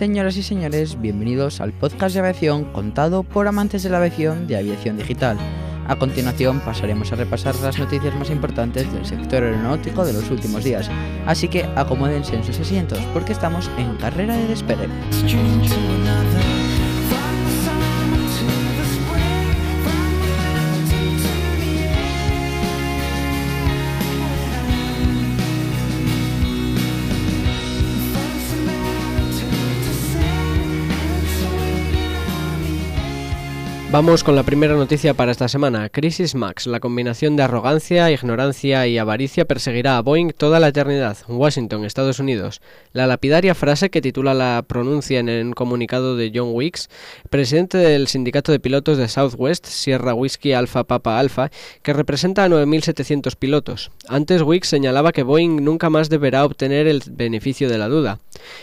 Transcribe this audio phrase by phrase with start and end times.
[0.00, 4.56] Señoras y señores, bienvenidos al podcast de aviación contado por amantes de la aviación de
[4.56, 5.36] aviación digital.
[5.88, 10.64] A continuación pasaremos a repasar las noticias más importantes del sector aeronáutico de los últimos
[10.64, 10.88] días,
[11.26, 14.88] así que acomódense en sus asientos porque estamos en carrera de despegue.
[33.92, 35.88] Vamos con la primera noticia para esta semana.
[35.88, 36.68] Crisis Max.
[36.68, 41.18] La combinación de arrogancia, ignorancia y avaricia perseguirá a Boeing toda la eternidad.
[41.26, 42.60] Washington, Estados Unidos.
[42.92, 46.88] La lapidaria frase que titula la pronuncia en el comunicado de John Wicks,
[47.30, 51.50] presidente del sindicato de pilotos de Southwest, Sierra Whiskey Alpha Papa Alpha,
[51.82, 53.90] que representa a 9.700 pilotos.
[54.06, 58.20] Antes Wicks señalaba que Boeing nunca más deberá obtener el beneficio de la duda.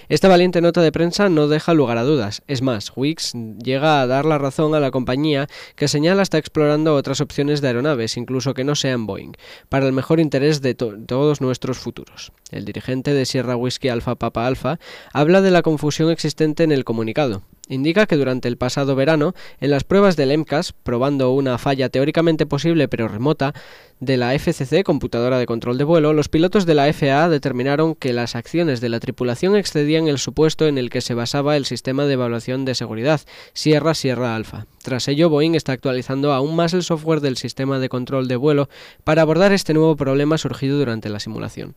[0.07, 2.43] Esta valiente nota de prensa no deja lugar a dudas.
[2.47, 5.16] Es más, Wicks llega a dar la razón a la compañía
[5.75, 9.33] que señala está explorando otras opciones de aeronaves, incluso que no sean Boeing,
[9.69, 12.31] para el mejor interés de todos nuestros futuros.
[12.51, 14.79] El dirigente de Sierra Whiskey Alpha Papa Alpha
[15.13, 19.71] habla de la confusión existente en el comunicado indica que durante el pasado verano, en
[19.71, 23.53] las pruebas del MCAS, probando una falla teóricamente posible pero remota
[23.99, 28.13] de la FCC, computadora de control de vuelo, los pilotos de la FAA determinaron que
[28.13, 32.05] las acciones de la tripulación excedían el supuesto en el que se basaba el sistema
[32.05, 33.21] de evaluación de seguridad,
[33.53, 34.67] Sierra Sierra Alpha.
[34.83, 38.69] Tras ello, Boeing está actualizando aún más el software del sistema de control de vuelo
[39.03, 41.75] para abordar este nuevo problema surgido durante la simulación.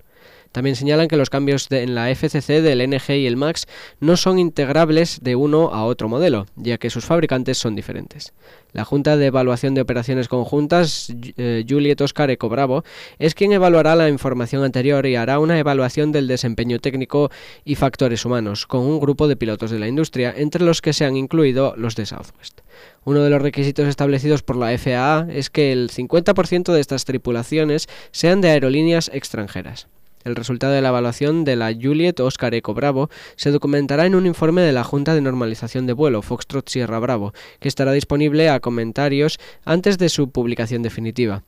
[0.53, 3.67] También señalan que los cambios en la FCC del NG y el MAX
[4.01, 8.33] no son integrables de uno a otro modelo, ya que sus fabricantes son diferentes.
[8.73, 12.85] La Junta de Evaluación de Operaciones Conjuntas, eh, Juliet Oscar Eco Bravo,
[13.19, 17.31] es quien evaluará la información anterior y hará una evaluación del desempeño técnico
[17.65, 21.05] y factores humanos, con un grupo de pilotos de la industria, entre los que se
[21.05, 22.61] han incluido los de Southwest.
[23.05, 27.89] Uno de los requisitos establecidos por la FAA es que el 50% de estas tripulaciones
[28.11, 29.89] sean de aerolíneas extranjeras.
[30.23, 34.27] El resultado de la evaluación de la Juliet Oscar Eco Bravo se documentará en un
[34.27, 38.61] informe de la Junta de Normalización de Vuelo, Foxtrot Sierra Bravo, que estará disponible a
[38.61, 41.43] comentarios antes de su publicación definitiva.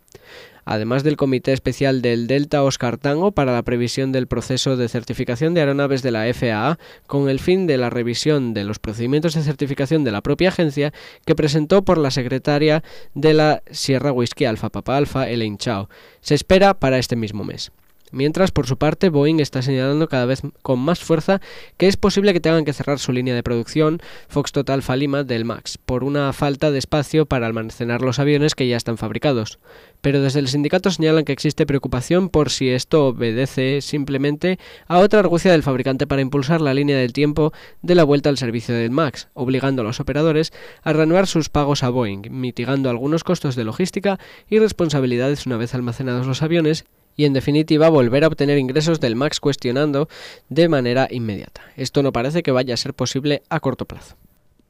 [0.64, 5.52] Además del Comité Especial del Delta Oscar Tango para la previsión del proceso de certificación
[5.52, 9.42] de aeronaves de la FAA, con el fin de la revisión de los procedimientos de
[9.42, 10.94] certificación de la propia agencia,
[11.26, 12.82] que presentó por la secretaria
[13.14, 15.90] de la Sierra Whisky Alfa Papa Alfa, Elaine Chao.
[16.20, 17.72] Se espera para este mismo mes.
[18.12, 21.40] Mientras, por su parte, Boeing está señalando cada vez con más fuerza
[21.78, 25.46] que es posible que tengan que cerrar su línea de producción Foxtrot Alpha Lima del
[25.46, 29.58] MAX por una falta de espacio para almacenar los aviones que ya están fabricados.
[30.02, 35.20] Pero desde el sindicato señalan que existe preocupación por si esto obedece simplemente a otra
[35.20, 38.90] argucia del fabricante para impulsar la línea del tiempo de la vuelta al servicio del
[38.90, 40.52] MAX, obligando a los operadores
[40.82, 44.18] a reanudar sus pagos a Boeing, mitigando algunos costos de logística
[44.50, 46.84] y responsabilidades una vez almacenados los aviones
[47.16, 50.08] y en definitiva volver a obtener ingresos del MAX cuestionando
[50.48, 51.62] de manera inmediata.
[51.76, 54.16] Esto no parece que vaya a ser posible a corto plazo.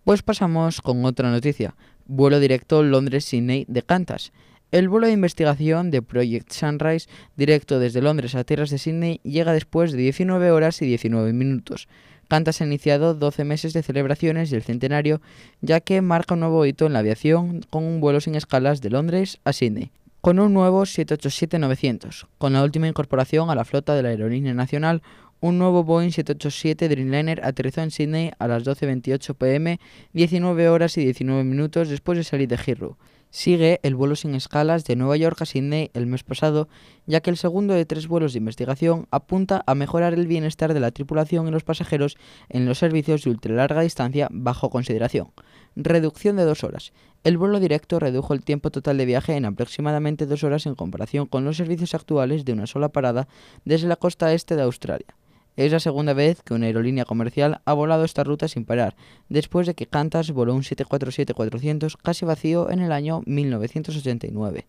[0.04, 1.76] Pues pasamos con otra noticia.
[2.06, 4.32] Vuelo directo Londres-Sydney de Qantas.
[4.72, 9.52] El vuelo de investigación de Project Sunrise, directo desde Londres a tierras de Sydney, llega
[9.52, 11.88] después de 19 horas y 19 minutos.
[12.26, 15.20] Qantas ha iniciado 12 meses de celebraciones del centenario,
[15.60, 18.90] ya que marca un nuevo hito en la aviación con un vuelo sin escalas de
[18.90, 24.04] Londres a Sydney con un nuevo 787-900, con la última incorporación a la flota de
[24.04, 25.02] la aerolínea nacional,
[25.40, 29.80] un nuevo Boeing 787 Dreamliner aterrizó en Sydney a las 12.28 pm,
[30.12, 32.96] 19 horas y 19 minutos después de salir de Heathrow.
[33.30, 36.68] Sigue el vuelo sin escalas de Nueva York a Sydney el mes pasado,
[37.06, 40.78] ya que el segundo de tres vuelos de investigación apunta a mejorar el bienestar de
[40.78, 42.16] la tripulación y los pasajeros
[42.48, 45.32] en los servicios de ultralarga distancia bajo consideración.
[45.74, 46.92] Reducción de dos horas.
[47.24, 51.26] El vuelo directo redujo el tiempo total de viaje en aproximadamente dos horas en comparación
[51.26, 53.28] con los servicios actuales de una sola parada
[53.64, 55.16] desde la costa este de Australia.
[55.56, 58.96] Es la segunda vez que una aerolínea comercial ha volado esta ruta sin parar,
[59.28, 64.66] después de que Qantas voló un 747-400 casi vacío en el año 1989.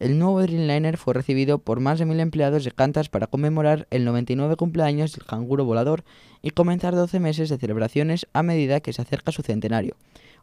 [0.00, 4.06] El nuevo Dreamliner fue recibido por más de mil empleados de Qantas para conmemorar el
[4.06, 6.04] 99 cumpleaños del canguro volador
[6.40, 9.96] y comenzar 12 meses de celebraciones a medida que se acerca su centenario.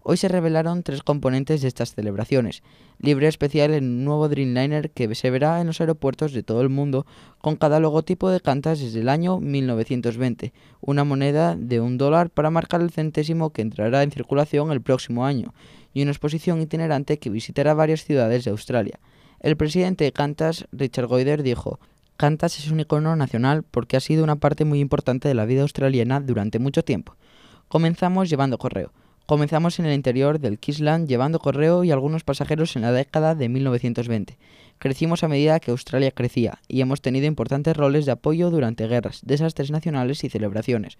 [0.04, 2.62] Hoy se revelaron tres componentes de estas celebraciones.
[3.00, 6.70] Libre especial en un nuevo Dreamliner que se verá en los aeropuertos de todo el
[6.70, 7.08] mundo
[7.42, 10.54] con cada logotipo de Qantas desde el año 1920.
[10.82, 15.26] Una moneda de un dólar para marcar el centésimo que entrará en circulación el próximo
[15.26, 15.56] año.
[15.96, 19.00] Y una exposición itinerante que visitará varias ciudades de Australia.
[19.40, 21.80] El presidente de Qantas, Richard Goyder, dijo
[22.18, 25.62] Qantas es un icono nacional porque ha sido una parte muy importante de la vida
[25.62, 27.16] australiana durante mucho tiempo.
[27.68, 28.92] Comenzamos llevando correo.
[29.28, 33.50] Comenzamos en el interior del Queensland llevando correo y algunos pasajeros en la década de
[33.50, 34.38] 1920.
[34.80, 39.22] Crecimos a medida que Australia crecía y hemos tenido importantes roles de apoyo durante guerras,
[39.24, 40.98] desastres nacionales y celebraciones.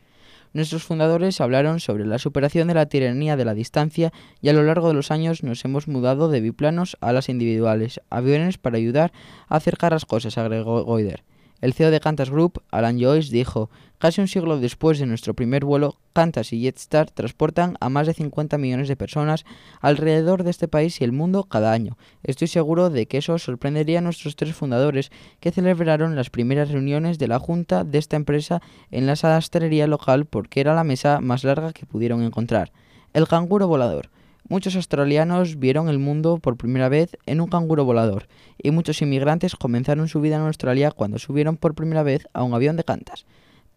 [0.54, 4.12] Nuestros fundadores hablaron sobre la superación de la tiranía de la distancia
[4.42, 8.02] y a lo largo de los años nos hemos mudado de biplanos a las individuales,
[8.10, 9.12] aviones para ayudar
[9.48, 11.24] a acercar las cosas, agregó Goider.
[11.60, 15.66] El CEO de Qantas Group, Alan Joyce, dijo, casi un siglo después de nuestro primer
[15.66, 19.44] vuelo, Qantas y Jetstar transportan a más de 50 millones de personas
[19.82, 21.98] alrededor de este país y el mundo cada año.
[22.22, 27.18] Estoy seguro de que eso sorprendería a nuestros tres fundadores que celebraron las primeras reuniones
[27.18, 28.62] de la junta de esta empresa
[28.92, 32.72] en la sastrería local porque era la mesa más larga que pudieron encontrar.
[33.14, 34.12] El canguro volador.
[34.50, 39.58] Muchos australianos vieron el mundo por primera vez en un canguro volador y muchos inmigrantes
[39.58, 43.26] comenzaron su vida en Australia cuando subieron por primera vez a un avión de cantas.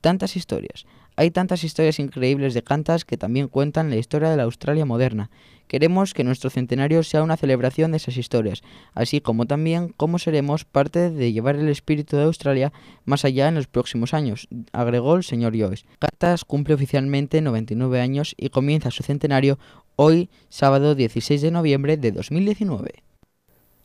[0.00, 0.87] Tantas historias.
[1.17, 5.28] Hay tantas historias increíbles de cantas que también cuentan la historia de la Australia moderna.
[5.67, 8.62] Queremos que nuestro centenario sea una celebración de esas historias,
[8.94, 12.73] así como también cómo seremos parte de llevar el espíritu de Australia
[13.05, 15.84] más allá en los próximos años, agregó el señor Joyce.
[15.99, 19.58] Cantas cumple oficialmente 99 años y comienza su centenario
[20.02, 23.02] hoy, sábado 16 de noviembre de 2019.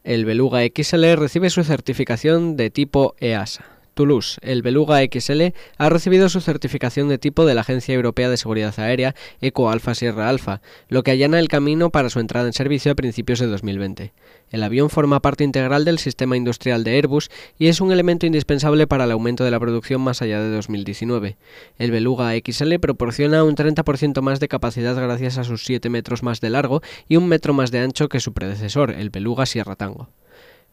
[0.06, 3.75] El Beluga XL recibe su certificación de tipo EASA.
[3.96, 8.36] Toulouse, el Beluga XL ha recibido su certificación de tipo de la Agencia Europea de
[8.36, 12.54] Seguridad Aérea Eco Alfa Sierra Alfa, lo que allana el camino para su entrada en
[12.54, 14.14] servicio a principios de 2020.
[14.52, 18.86] El avión forma parte integral del sistema industrial de Airbus y es un elemento indispensable
[18.86, 21.38] para el aumento de la producción más allá de 2019.
[21.80, 26.42] El Beluga XL proporciona un 30% más de capacidad gracias a sus 7 metros más
[26.42, 30.10] de largo y un metro más de ancho que su predecesor, el Beluga Sierra Tango.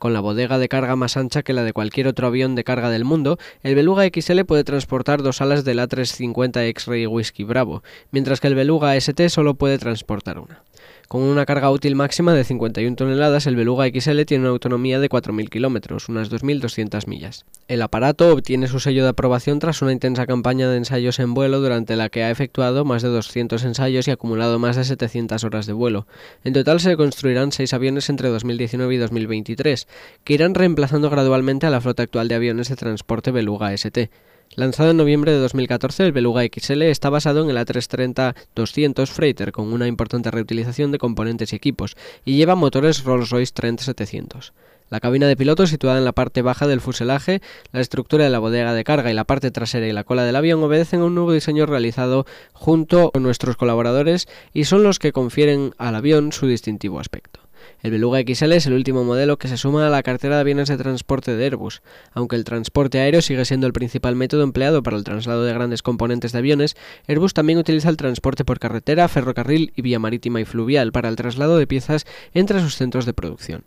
[0.02, 2.90] Con la bodega de carga más ancha que la de cualquier otro avión de carga
[2.90, 8.40] del mundo, el Beluga XL puede transportar dos alas del A350 X-Ray Whiskey Bravo, mientras
[8.40, 10.64] que el Beluga ST solo puede transportar una.
[11.12, 15.10] Con una carga útil máxima de 51 toneladas, el Beluga XL tiene una autonomía de
[15.10, 17.44] 4.000 kilómetros, unas 2.200 millas.
[17.68, 21.60] El aparato obtiene su sello de aprobación tras una intensa campaña de ensayos en vuelo
[21.60, 25.66] durante la que ha efectuado más de 200 ensayos y acumulado más de 700 horas
[25.66, 26.06] de vuelo.
[26.44, 29.88] En total se construirán seis aviones entre 2019 y 2023,
[30.24, 34.08] que irán reemplazando gradualmente a la flota actual de aviones de transporte Beluga ST.
[34.54, 39.72] Lanzado en noviembre de 2014, el Beluga XL está basado en el A330-200 Freighter con
[39.72, 41.96] una importante reutilización de componentes y equipos
[42.26, 44.52] y lleva motores Rolls-Royce Trent 700.
[44.90, 47.40] La cabina de piloto, situada en la parte baja del fuselaje,
[47.72, 50.36] la estructura de la bodega de carga y la parte trasera y la cola del
[50.36, 55.12] avión obedecen a un nuevo diseño realizado junto con nuestros colaboradores y son los que
[55.12, 57.41] confieren al avión su distintivo aspecto.
[57.82, 60.68] El Beluga XL es el último modelo que se suma a la cartera de aviones
[60.68, 61.82] de transporte de Airbus.
[62.12, 65.82] Aunque el transporte aéreo sigue siendo el principal método empleado para el traslado de grandes
[65.82, 66.76] componentes de aviones,
[67.08, 71.16] Airbus también utiliza el transporte por carretera, ferrocarril y vía marítima y fluvial para el
[71.16, 73.64] traslado de piezas entre sus centros de producción.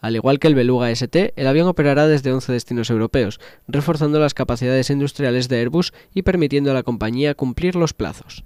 [0.00, 4.32] Al igual que el Beluga ST, el avión operará desde 11 destinos europeos, reforzando las
[4.32, 8.44] capacidades industriales de Airbus y permitiendo a la compañía cumplir los plazos.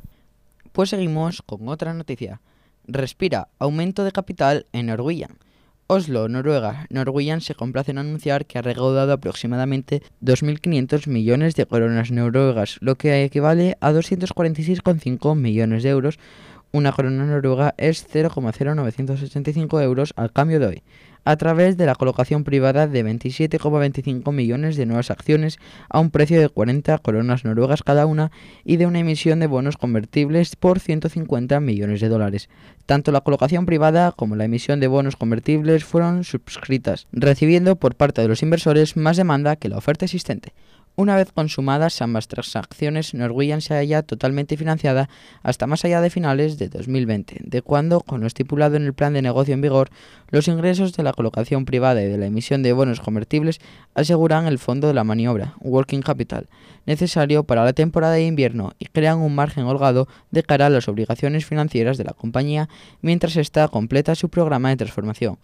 [0.73, 2.41] Pues seguimos con otra noticia.
[2.87, 5.39] Respira aumento de capital en Norwegian.
[5.87, 6.87] Oslo, Noruega.
[6.91, 12.97] Norwegian se complace en anunciar que ha recaudado aproximadamente 2.500 millones de coronas noruegas, lo
[12.97, 16.19] que equivale a 246,5 millones de euros.
[16.73, 20.83] Una corona noruega es 0,0985 euros al cambio de hoy
[21.25, 26.41] a través de la colocación privada de 27,25 millones de nuevas acciones a un precio
[26.41, 28.31] de 40 coronas noruegas cada una
[28.65, 32.49] y de una emisión de bonos convertibles por 150 millones de dólares.
[32.87, 38.23] Tanto la colocación privada como la emisión de bonos convertibles fueron suscritas, recibiendo por parte
[38.23, 40.53] de los inversores más demanda que la oferta existente.
[40.95, 45.09] Una vez consumadas ambas transacciones, Norwegian se halla totalmente financiada
[45.43, 49.15] hasta más allá de finales de 2020, de cuando, con lo estipulado en el plan
[49.15, 49.89] de negocio en vigor,
[50.29, 53.59] los ingresos de la colocación privada y de la emisión de bonos convertibles
[53.95, 56.51] aseguran el fondo de la maniobra, Working Capital,
[56.85, 60.89] necesario para la temporada de invierno y crean un margen holgado de cara a las
[60.89, 62.69] obligaciones financieras de la compañía
[63.01, 65.39] mientras ésta completa su programa de transformación.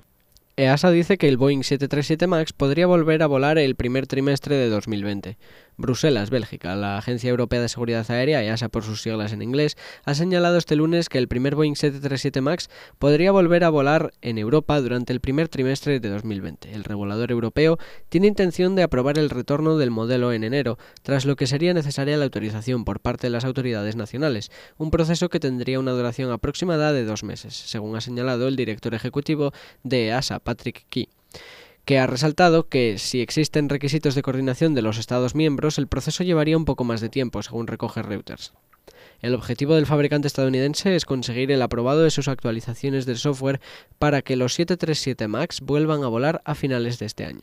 [0.59, 4.69] EASA dice que el Boeing 737 MAX podría volver a volar el primer trimestre de
[4.69, 5.39] 2020.
[5.79, 10.15] Bruselas, Bélgica, la Agencia Europea de Seguridad Aérea, EASA por sus siglas en inglés, ha
[10.15, 12.69] señalado este lunes que el primer Boeing 737 MAX
[12.99, 16.73] podría volver a volar en Europa durante el primer trimestre de 2020.
[16.73, 21.37] El regulador europeo tiene intención de aprobar el retorno del modelo en enero, tras lo
[21.37, 25.79] que sería necesaria la autorización por parte de las autoridades nacionales, un proceso que tendría
[25.79, 29.53] una duración aproximada de dos meses, según ha señalado el director ejecutivo
[29.85, 31.09] de EASA, Patrick Key
[31.89, 36.23] que ha resaltado que si existen requisitos de coordinación de los Estados miembros, el proceso
[36.23, 38.53] llevaría un poco más de tiempo, según recoge Reuters.
[39.21, 43.63] El objetivo del fabricante estadounidense es conseguir el aprobado de sus actualizaciones del software
[43.99, 47.41] para que los 737 MAX vuelvan a volar a finales de este año.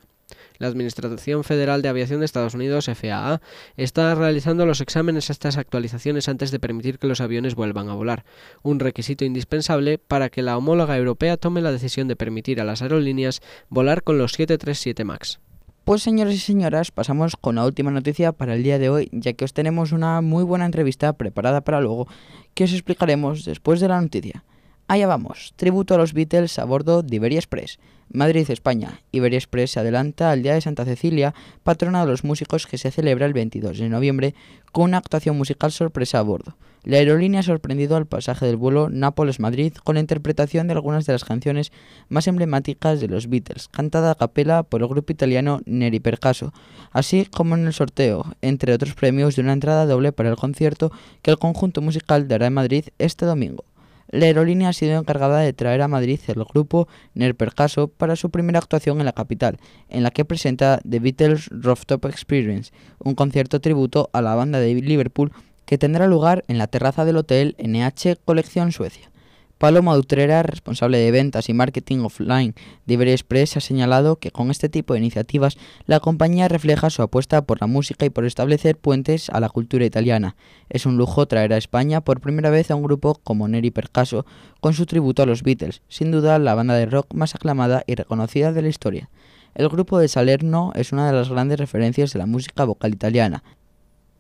[0.58, 3.42] La Administración Federal de Aviación de Estados Unidos, FAA,
[3.78, 7.94] está realizando los exámenes a estas actualizaciones antes de permitir que los aviones vuelvan a
[7.94, 8.26] volar,
[8.64, 12.82] un requisito indispensable para que la homóloga europea tome la decisión de permitir a las
[12.82, 15.40] aerolíneas volar con los 737 MAX.
[15.86, 19.34] Pues señores y señoras, pasamos con la última noticia para el día de hoy, ya
[19.34, 22.08] que os tenemos una muy buena entrevista preparada para luego,
[22.56, 24.44] que os explicaremos después de la noticia.
[24.88, 27.80] Allá vamos, tributo a los Beatles a bordo de Iberia Express.
[28.14, 29.00] Madrid, España.
[29.12, 32.92] Iberia Express se adelanta al Día de Santa Cecilia, patrona de los músicos que se
[32.92, 34.36] celebra el 22 de noviembre,
[34.72, 36.56] con una actuación musical sorpresa a bordo.
[36.84, 41.14] La aerolínea ha sorprendido al pasaje del vuelo Nápoles-Madrid con la interpretación de algunas de
[41.14, 41.72] las canciones
[42.08, 46.54] más emblemáticas de los Beatles, cantada a capela por el grupo italiano Neri Percaso,
[46.92, 50.92] así como en el sorteo, entre otros premios, de una entrada doble para el concierto
[51.24, 53.64] que el conjunto musical dará en Madrid este domingo.
[54.10, 58.60] La aerolínea ha sido encargada de traer a Madrid el grupo Nerpercaso para su primera
[58.60, 59.58] actuación en la capital,
[59.90, 64.76] en la que presenta The Beatles Rooftop Experience, un concierto tributo a la banda de
[64.76, 65.32] Liverpool
[65.66, 69.12] que tendrá lugar en la terraza del hotel NH Colección Suecia.
[69.58, 74.52] Paloma Utrera, responsable de ventas y marketing offline de Iberia Express, ha señalado que con
[74.52, 78.78] este tipo de iniciativas la compañía refleja su apuesta por la música y por establecer
[78.78, 80.36] puentes a la cultura italiana.
[80.70, 84.26] Es un lujo traer a España por primera vez a un grupo como Neri Percaso
[84.60, 87.96] con su tributo a los Beatles, sin duda la banda de rock más aclamada y
[87.96, 89.10] reconocida de la historia.
[89.54, 93.42] El grupo de Salerno es una de las grandes referencias de la música vocal italiana,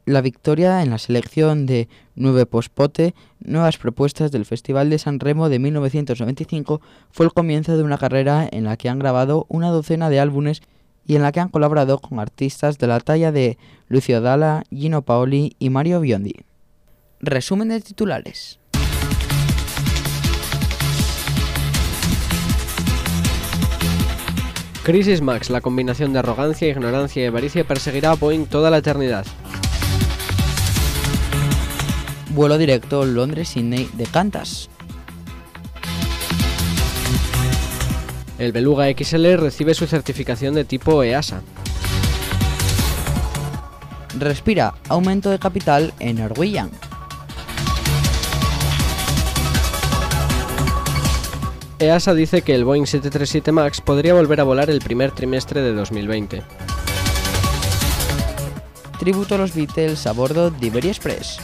[0.05, 5.49] la victoria en la selección de Nueve Pospote, Nuevas Propuestas del Festival de San Remo
[5.49, 6.81] de 1995,
[7.11, 10.61] fue el comienzo de una carrera en la que han grabado una docena de álbumes
[11.07, 13.57] y en la que han colaborado con artistas de la talla de
[13.87, 16.35] Lucio Dalla, Gino Paoli y Mario Biondi.
[17.19, 18.59] Resumen de titulares.
[24.83, 29.25] Crisis Max, la combinación de arrogancia, ignorancia y avaricia perseguirá a Boeing toda la eternidad.
[32.35, 34.69] Vuelo directo Londres-Sydney de Qantas.
[38.37, 41.41] El Beluga XL recibe su certificación de tipo EASA.
[44.19, 46.69] Respira, aumento de capital en Norwegian.
[51.79, 55.73] EASA dice que el Boeing 737 MAX podría volver a volar el primer trimestre de
[55.73, 56.43] 2020.
[58.99, 61.39] Tributo a los Beatles a bordo de Iberia Express.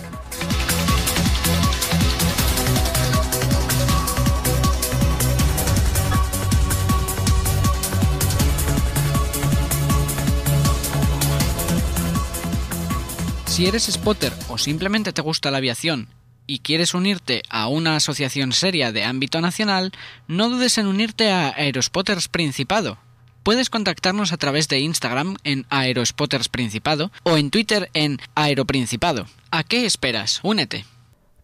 [13.61, 16.07] Si eres spotter o simplemente te gusta la aviación
[16.47, 19.91] y quieres unirte a una asociación seria de ámbito nacional,
[20.27, 22.97] no dudes en unirte a Aerospotters Principado.
[23.43, 29.27] Puedes contactarnos a través de Instagram en Aerospotters Principado o en Twitter en Aeroprincipado.
[29.51, 30.39] ¿A qué esperas?
[30.41, 30.87] Únete.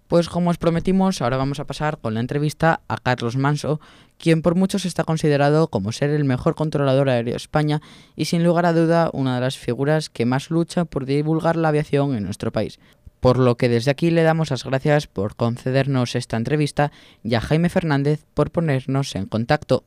[0.07, 3.81] Pues como os prometimos, ahora vamos a pasar con la entrevista a Carlos Manso,
[4.17, 7.81] quien por muchos está considerado como ser el mejor controlador aéreo de España
[8.15, 11.67] y sin lugar a duda una de las figuras que más lucha por divulgar la
[11.67, 12.79] aviación en nuestro país.
[13.19, 17.41] Por lo que desde aquí le damos las gracias por concedernos esta entrevista y a
[17.41, 19.83] Jaime Fernández por ponernos en contacto.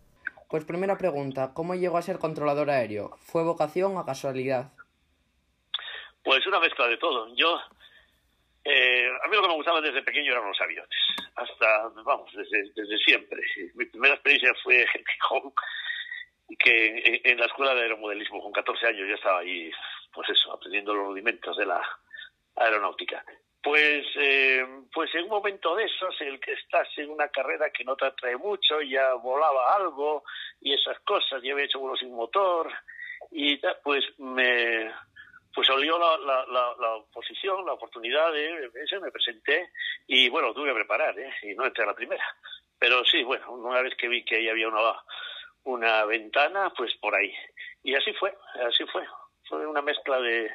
[0.50, 3.16] Pues primera pregunta, ¿cómo llegó a ser controlador aéreo?
[3.20, 4.72] ¿Fue vocación o casualidad?
[6.22, 7.34] Pues una mezcla de todo.
[7.36, 7.56] Yo
[8.72, 10.98] eh, a mí lo que me gustaba desde pequeño eran los aviones,
[11.34, 13.42] hasta, vamos, desde, desde siempre.
[13.74, 15.52] Mi primera experiencia fue en Gijón,
[16.58, 19.70] que en, la escuela de aeromodelismo, con 14 años ya estaba ahí,
[20.12, 21.82] pues eso, aprendiendo los rudimentos de la
[22.56, 23.24] aeronáutica.
[23.62, 27.84] Pues, eh, pues en un momento de esos, el que estás en una carrera que
[27.84, 30.24] no te atrae mucho, ya volaba algo
[30.60, 32.72] y esas cosas, ya había hecho uno sin motor,
[33.32, 34.90] y pues me,
[35.54, 39.70] pues salió la, la, la, la, oposición, la oportunidad de ese, me presenté
[40.06, 41.32] y bueno, tuve que preparar, ¿eh?
[41.42, 42.24] y no entré a la primera.
[42.78, 44.80] Pero sí, bueno, una vez que vi que ahí había una,
[45.64, 47.32] una ventana, pues por ahí.
[47.82, 48.34] Y así fue,
[48.66, 49.04] así fue.
[49.48, 50.50] Fue una mezcla de,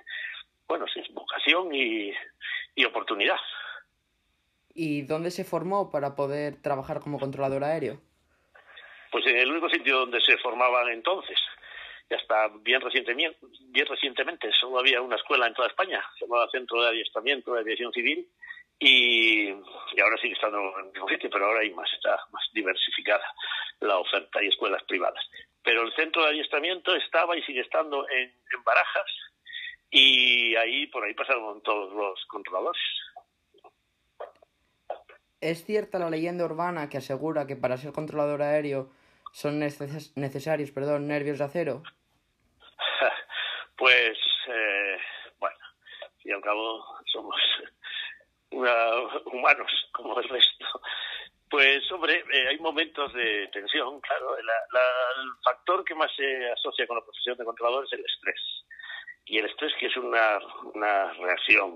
[0.68, 2.14] bueno, sí, vocación y,
[2.76, 3.38] y oportunidad.
[4.74, 8.02] ¿Y dónde se formó para poder trabajar como controlador aéreo?
[9.12, 11.38] Pues en el único sitio donde se formaban entonces,
[12.10, 13.38] y hasta bien recientemente,
[13.70, 17.62] bien recientemente solo había una escuela en toda España, se llamaba Centro de Adiestramiento de
[17.62, 18.28] Aviación Civil,
[18.80, 23.24] y, ahora sigue estando en el sitio, pero ahora hay más, está más diversificada
[23.80, 25.24] la oferta y escuelas privadas.
[25.64, 29.12] Pero el centro de adiestramiento estaba y sigue estando en, en Barajas
[29.90, 32.82] y ahí por ahí pasaron todos los controladores.
[35.42, 38.92] ¿Es cierta la leyenda urbana que asegura que para ser controlador aéreo
[39.36, 41.84] son necesarios perdón, nervios de acero?
[43.78, 44.98] pues, eh,
[45.38, 45.58] bueno,
[46.24, 47.36] y al cabo somos
[49.26, 50.66] humanos como el resto.
[51.50, 54.38] Pues, hombre, eh, hay momentos de tensión, claro.
[54.38, 54.46] el
[55.44, 58.42] factor que más se asocia con la profesión de controlador es el estrés.
[59.26, 60.40] Y el estrés, que es una,
[60.74, 61.76] una reacción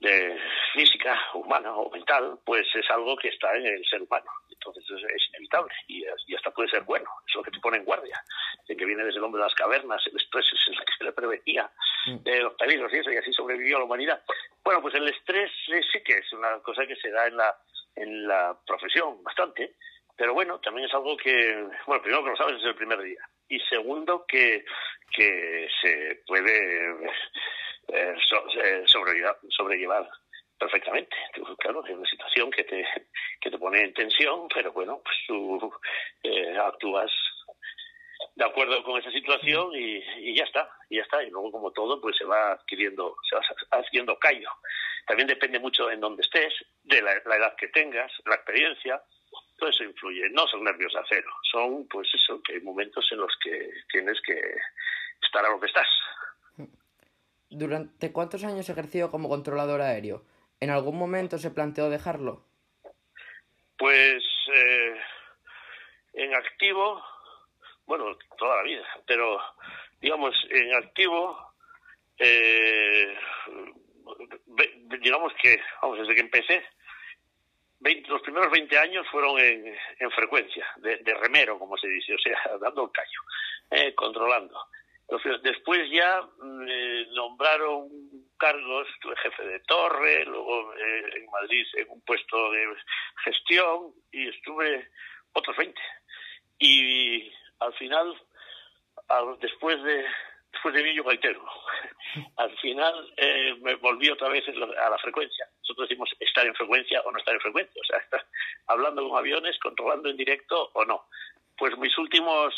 [0.00, 0.36] de
[0.72, 4.30] física, humana o mental, pues es algo que está en el ser humano.
[4.58, 4.84] Entonces
[5.14, 7.08] es, inevitable y, hasta puede ser bueno.
[7.26, 8.20] Es lo que te pone en guardia.
[8.66, 11.04] El que viene desde el hombre de las cavernas, el estrés es el que se
[11.04, 11.70] le prevenía
[12.06, 12.16] mm.
[12.22, 14.22] de los peligros y eso, y así sobrevivió la humanidad.
[14.62, 17.56] Bueno, pues el estrés sí que es una cosa que se da en la,
[17.94, 19.74] en la profesión bastante,
[20.16, 23.20] pero bueno, también es algo que, bueno, primero que lo sabes desde el primer día.
[23.48, 24.64] Y segundo, que,
[25.12, 26.90] que se puede
[27.88, 28.14] eh,
[28.62, 30.08] eh, sobrellevar,
[30.58, 31.16] perfectamente.
[31.58, 32.86] Claro, es una situación que te,
[33.40, 35.72] que te pone en tensión, pero bueno, pues tú
[36.22, 37.10] eh, actúas
[38.34, 41.22] de acuerdo con esa situación y, y, ya está, y ya está.
[41.22, 43.42] Y luego, como todo, pues se va adquiriendo, se va
[43.80, 44.50] haciendo callo.
[45.06, 46.52] También depende mucho en dónde estés,
[46.84, 49.02] de la, edad que tengas, la experiencia,
[49.56, 50.28] todo eso influye.
[50.30, 54.20] No son nervios a cero, son, pues eso, que hay momentos en los que tienes
[54.20, 54.38] que
[55.22, 55.88] estar a lo que estás.
[57.50, 60.22] ¿Durante cuántos años ejerció como controlador aéreo?
[60.60, 62.44] ¿En algún momento se planteó dejarlo?
[63.76, 64.22] Pues
[64.54, 64.96] eh,
[66.14, 67.02] en activo,
[67.86, 69.40] bueno, toda la vida, pero
[70.00, 71.54] digamos, en activo,
[72.18, 73.16] eh,
[75.00, 76.64] digamos que, vamos, desde que empecé,
[78.08, 82.18] los primeros 20 años fueron en, en frecuencia, de, de, remero, como se dice, o
[82.18, 83.20] sea, dando el callo,
[83.70, 84.58] eh, controlando.
[85.42, 87.88] Después ya me nombraron
[88.38, 92.76] cargos, estuve jefe de torre, luego eh, en Madrid en un puesto de
[93.24, 94.90] gestión y estuve
[95.32, 95.80] otros 20.
[96.58, 98.14] Y al final,
[99.40, 100.04] después de
[100.52, 101.44] después de Villo Gaitero,
[102.36, 105.46] al final eh, me volví otra vez a la frecuencia.
[105.60, 108.26] Nosotros decimos estar en frecuencia o no estar en frecuencia, o sea, estar
[108.66, 111.06] hablando con aviones, controlando en directo o no.
[111.56, 112.54] Pues mis últimos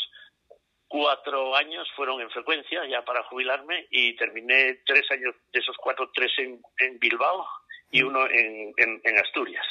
[0.91, 6.11] cuatro años fueron en frecuencia ya para jubilarme y terminé tres años de esos cuatro,
[6.13, 7.47] tres en, en Bilbao
[7.91, 8.07] y mm.
[8.07, 9.65] uno en, en, Asturias.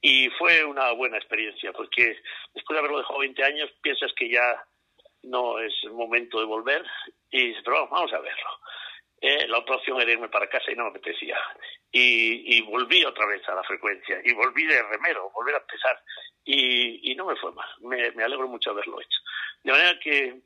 [0.00, 2.16] Y fue una buena experiencia porque
[2.54, 4.64] después de haberlo dejado 20 años piensas que ya
[5.24, 6.86] no es el momento de volver
[7.32, 8.50] y pero vamos a verlo.
[9.20, 11.36] Eh, la otra opción era irme para casa y no me apetecía.
[11.90, 16.00] Y, y, volví otra vez a la frecuencia y volví de remero, volver a empezar.
[16.44, 17.68] Y, y no me fue mal.
[17.80, 19.18] Me, me alegro mucho de haberlo hecho.
[19.64, 20.40] De manera que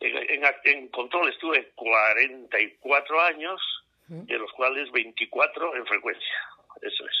[0.00, 3.60] en, en, control estuve 44 años,
[4.08, 6.34] de los cuales 24 en frecuencia.
[6.80, 7.16] Eso es.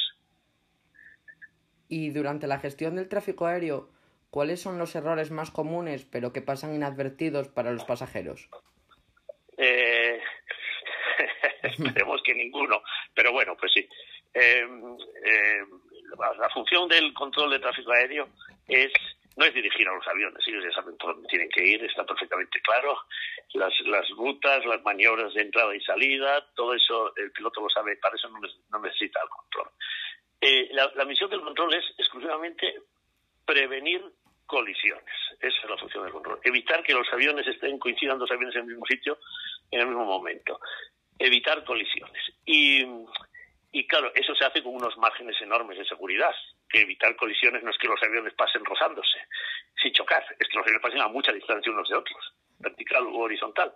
[1.88, 3.90] Y durante la gestión del tráfico aéreo,
[4.30, 8.48] ¿cuáles son los errores más comunes pero que pasan inadvertidos para los pasajeros?
[9.56, 10.20] Eh,
[11.62, 12.82] esperemos que ninguno,
[13.14, 13.88] pero bueno, pues sí.
[14.34, 14.66] Eh,
[15.24, 15.60] eh,
[16.38, 18.28] la función del control de tráfico aéreo
[18.66, 18.92] es
[19.38, 22.60] no es dirigir a los aviones, ellos ya saben dónde tienen que ir, está perfectamente
[22.60, 22.98] claro.
[23.54, 27.96] Las, las rutas, las maniobras de entrada y salida, todo eso el piloto lo sabe,
[27.98, 29.70] para eso no, necesita el control.
[30.40, 32.82] Eh, la, misión del control es exclusivamente
[33.46, 34.02] prevenir
[34.44, 35.14] colisiones.
[35.38, 36.40] Esa es la función del control.
[36.42, 39.18] Evitar que los aviones estén, coincidan dos aviones en el mismo sitio
[39.70, 40.58] en el mismo momento.
[41.16, 42.22] Evitar colisiones.
[42.44, 42.84] Y,
[43.70, 46.34] y claro, eso se hace con unos márgenes enormes de seguridad
[46.68, 49.18] que evitar colisiones no es que los aviones pasen rozándose,
[49.80, 53.20] sin chocar, es que los aviones pasen a mucha distancia unos de otros, vertical u
[53.20, 53.72] horizontal.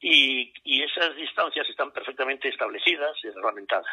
[0.00, 3.86] Y, y esas distancias están perfectamente establecidas y reglamentadas.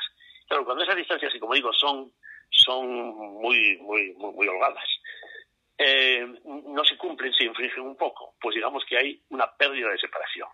[0.49, 2.12] Pero cuando esas distancias, y como digo, son,
[2.49, 4.84] son muy, muy, muy, muy holgadas,
[5.77, 9.97] eh, no se cumplen, se infringen un poco, pues digamos que hay una pérdida de
[9.97, 10.47] separación.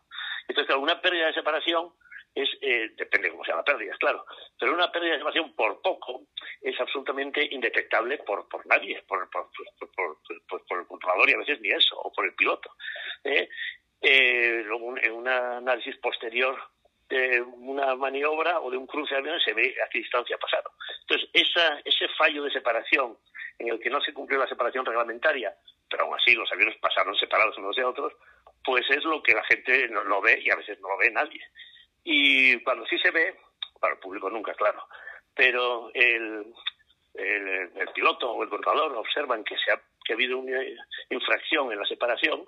[0.47, 1.91] Entonces, claro, una pérdida de separación
[2.33, 4.25] es, eh, depende de cómo sea la pérdida, claro,
[4.59, 6.23] pero una pérdida de información por poco
[6.61, 9.49] es absolutamente indetectable por, por nadie, por, por,
[10.67, 12.75] por, el controlador y a veces ni eso, o por el piloto.
[13.23, 13.49] ¿eh?
[14.01, 14.63] Eh,
[15.01, 16.55] en un análisis posterior
[17.09, 20.39] de una maniobra o de un cruce de aviones se ve a qué distancia ha
[20.39, 20.71] pasado.
[21.01, 23.17] Entonces, esa, ese fallo de separación
[23.59, 25.55] en el que no se cumplió la separación reglamentaria,
[25.89, 28.13] pero aún así los aviones pasaron separados unos de otros,
[28.63, 31.09] pues es lo que la gente no lo ve y a veces no lo ve
[31.11, 31.41] nadie.
[32.09, 33.35] Y cuando sí se ve,
[33.81, 34.81] para el público nunca, claro,
[35.35, 36.45] pero el,
[37.13, 40.57] el, piloto o el controlador observan que, se ha, que ha habido una
[41.09, 42.45] infracción en la separación,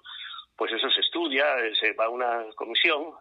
[0.56, 1.44] pues eso se estudia,
[1.78, 3.16] se va a una comisión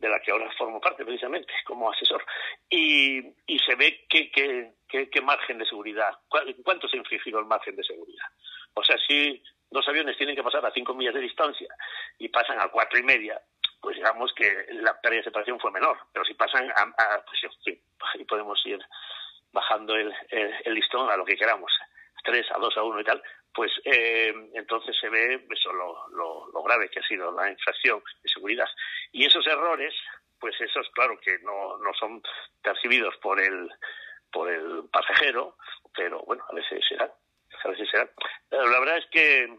[0.00, 2.24] de la que ahora formo parte precisamente como asesor,
[2.68, 6.18] y, y se ve qué, margen de seguridad,
[6.64, 8.26] cuánto se ha infringido el margen de seguridad.
[8.74, 11.68] O sea, si dos aviones tienen que pasar a cinco millas de distancia
[12.18, 13.40] y pasan a cuatro y media,
[13.96, 17.78] digamos que la pérdida de separación fue menor, pero si pasan a, a pues
[18.14, 18.78] y podemos ir
[19.52, 21.72] bajando el, el, listón a lo que queramos,
[22.22, 23.22] tres a dos a uno y tal,
[23.54, 28.02] pues eh, entonces se ve eso lo, lo, lo, grave que ha sido la infracción
[28.22, 28.68] de seguridad.
[29.12, 29.94] Y esos errores,
[30.38, 32.22] pues esos, claro que no, no son
[32.62, 33.70] percibidos por el,
[34.30, 35.56] por el pasajero,
[35.94, 37.10] pero bueno, a veces será,
[37.64, 38.10] a veces será.
[38.50, 39.58] la verdad es que,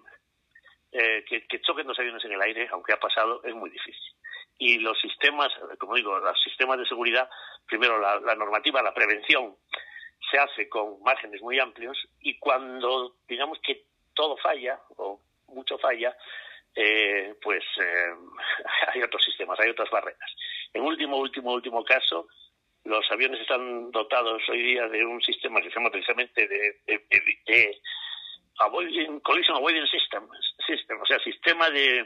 [0.92, 4.14] eh, que, que choquen dos aviones en el aire, aunque ha pasado, es muy difícil.
[4.58, 7.30] Y los sistemas, como digo, los sistemas de seguridad,
[7.66, 9.56] primero la, la normativa, la prevención,
[10.32, 16.16] se hace con márgenes muy amplios y cuando digamos que todo falla o mucho falla,
[16.76, 18.14] eh, pues eh,
[18.94, 20.36] hay otros sistemas, hay otras barreras.
[20.74, 22.28] En último, último, último caso,
[22.84, 27.82] los aviones están dotados hoy día de un sistema que se llama precisamente de, de,
[29.24, 30.28] Collision Avoidance System,
[30.66, 32.06] system, o sea, sistema de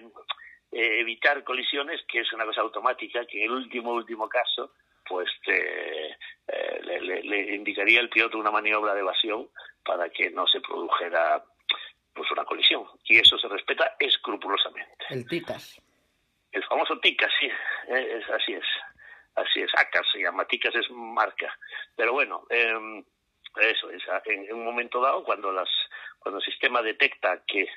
[0.72, 4.74] eh, evitar colisiones, que es una cosa automática, que en el último, último caso,
[5.08, 6.16] pues eh,
[6.84, 9.50] le, le, indicaría al piloto una maniobra de evasión
[9.84, 11.44] para que no se produjera
[12.14, 15.06] pues una colisión y eso se respeta escrupulosamente.
[15.10, 15.82] El TICAS.
[16.52, 17.50] El famoso TICAS, sí,
[17.88, 18.66] es, así es.
[19.36, 21.58] Así es, ACAS se llama, TICAS es marca.
[21.96, 23.04] Pero bueno, eh,
[23.62, 25.70] eso es, en, un momento dado, cuando las
[26.20, 27.68] cuando el sistema detecta que,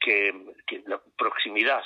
[0.00, 0.32] que,
[0.66, 1.82] que la proximidad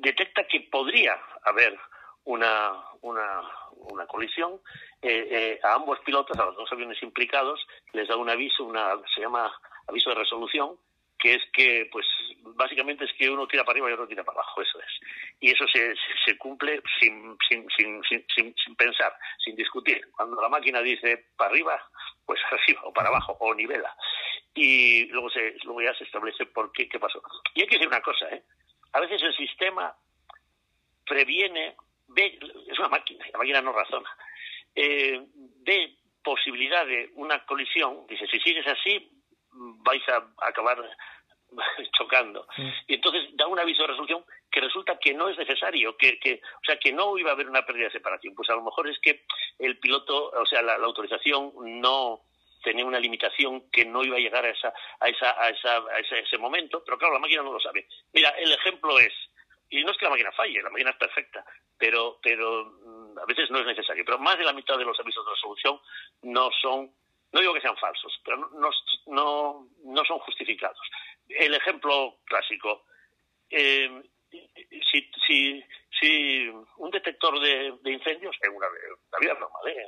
[0.00, 1.78] detecta que podría haber
[2.24, 3.42] una, una,
[3.72, 4.60] una colisión,
[5.02, 8.94] eh, eh, a ambos pilotos, a los dos aviones implicados, les da un aviso, una
[9.14, 9.52] se llama
[9.86, 10.76] aviso de resolución,
[11.18, 12.06] que es que, pues,
[12.54, 15.08] básicamente es que uno tira para arriba y otro tira para abajo, eso es.
[15.40, 15.94] Y eso se,
[16.24, 19.12] se cumple sin, sin, sin, sin, sin pensar,
[19.44, 20.00] sin discutir.
[20.12, 21.82] Cuando la máquina dice para arriba,
[22.24, 23.94] pues arriba o para abajo, o nivela.
[24.54, 27.22] Y luego, se, luego ya se establece por qué, qué pasó.
[27.54, 28.42] Y hay que decir una cosa, ¿eh?
[28.92, 29.94] A veces el sistema
[31.06, 31.76] previene,
[32.08, 32.38] ve,
[32.70, 34.10] es una máquina, la máquina no razona,
[34.74, 35.24] eh,
[35.60, 39.10] ve posibilidad de una colisión, dice, si sigues así,
[39.50, 40.78] vais a acabar
[41.98, 42.46] chocando.
[42.86, 46.34] Y entonces da un aviso de resolución que resulta que no es necesario, que, que,
[46.34, 48.34] o sea, que no iba a haber una pérdida de separación.
[48.34, 49.24] Pues a lo mejor es que
[49.58, 52.20] el piloto, o sea, la, autorización no
[52.62, 55.98] tenía una limitación que no iba a llegar a esa a esa a esa a
[55.98, 57.86] ese, momento, pero claro, la máquina no lo sabe.
[58.12, 59.12] Mira, el ejemplo es
[59.70, 61.44] y no es que la máquina falle, la máquina es perfecta,
[61.76, 64.98] pero pero mm, a veces no es necesario, pero más de la mitad de los
[64.98, 65.80] avisos de resolución
[66.22, 66.92] no son
[67.32, 68.70] no digo que sean falsos, pero no,
[69.06, 70.78] no, no son justificados.
[71.28, 72.84] El ejemplo clásico,
[73.50, 74.02] eh,
[74.90, 75.64] si, si,
[76.00, 78.66] si un detector de, incendios, en una,
[79.20, 79.86] vida normal, ¿eh?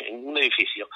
[0.00, 0.88] en, un edificio,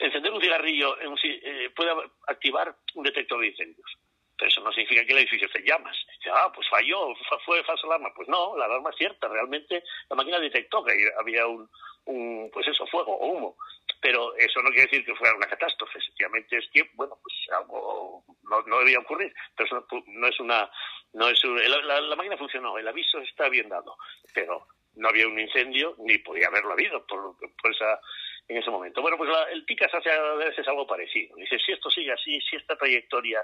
[0.00, 1.92] encender un cigarrillo eh, puede
[2.26, 3.90] activar un detector de incendios.
[4.36, 5.96] Pero eso no significa que el edificio esté en llamas.
[6.32, 8.10] Ah, pues falló, fue falsa alarma.
[8.14, 9.28] Pues no, la alarma es cierta.
[9.28, 11.68] Realmente la máquina detectó que había un,
[12.06, 13.56] un pues eso, fuego o humo
[14.00, 18.24] pero eso no quiere decir que fuera una catástrofe, efectivamente es que, bueno, pues algo
[18.44, 20.70] no, no debía ocurrir, pero eso no, es una,
[21.12, 23.96] no es la, máquina funcionó, el aviso está bien dado,
[24.34, 28.00] pero no había un incendio ni podía haberlo habido por, por esa,
[28.48, 29.00] en ese momento.
[29.02, 32.76] Bueno, pues el TICAS hace veces algo parecido, dice, si esto sigue así, si esta
[32.76, 33.42] trayectoria,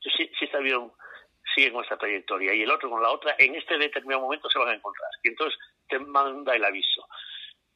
[0.00, 0.92] si, si este avión
[1.54, 4.58] sigue con esta trayectoria y el otro con la otra, en este determinado momento se
[4.58, 7.06] van a encontrar, y entonces te manda el aviso.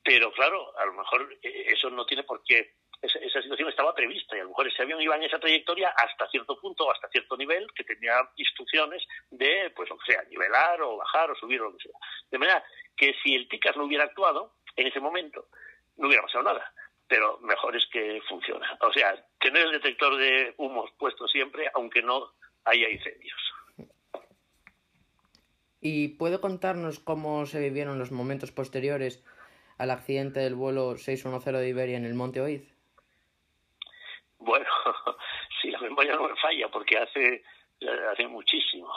[0.03, 4.37] Pero claro, a lo mejor eh, eso no tiene por qué, esa, situación estaba prevista
[4.37, 7.09] y a lo mejor ese avión iba en esa trayectoria hasta cierto punto o hasta
[7.09, 11.71] cierto nivel que tenía instrucciones de, pues que sea, nivelar o bajar o subir o
[11.71, 11.99] lo que sea.
[12.31, 12.65] De manera
[12.97, 15.47] que si el TICAS no hubiera actuado en ese momento,
[15.97, 16.73] no hubiera pasado nada.
[17.07, 18.77] Pero mejor es que funciona.
[18.83, 22.33] O sea, tener el detector de humos puesto siempre, aunque no
[22.65, 23.39] haya incendios.
[25.81, 29.25] ¿Y puede contarnos cómo se vivieron los momentos posteriores
[29.79, 32.63] al accidente del vuelo 610 de Iberia en el Monte Oid?
[34.39, 34.67] Bueno,
[35.61, 37.43] si la memoria no me falla, porque hace,
[38.11, 38.93] hace muchísimo.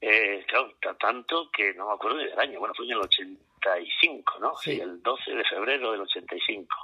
[0.00, 2.58] Eh, claro, tanto que no me acuerdo del año.
[2.58, 4.56] Bueno, fue en el 85, ¿no?
[4.56, 4.80] Sí.
[4.80, 6.74] el 12 de febrero del 85.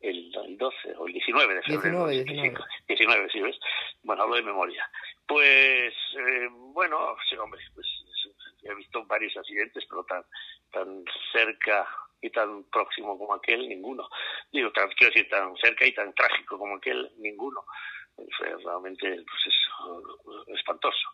[0.00, 2.06] El, el 12 o el 19 de febrero.
[2.06, 2.64] 19, 19.
[2.86, 3.58] 19, sí, ¿ves?
[4.02, 4.88] Bueno, hablo de memoria.
[5.26, 7.86] Pues, eh, bueno, sí, hombre, pues
[8.62, 10.24] he visto varios accidentes, pero tan,
[10.72, 11.88] tan cerca
[12.22, 14.08] y tan próximo como aquel, ninguno.
[14.52, 17.64] Digo, tan, quiero decir, tan cerca y tan trágico como aquel, ninguno.
[18.36, 21.08] Fue realmente pues, es, espantoso.